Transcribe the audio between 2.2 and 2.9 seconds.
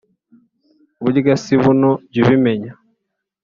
ubimenya